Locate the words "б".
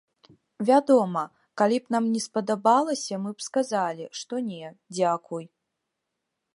1.83-1.95, 3.37-3.49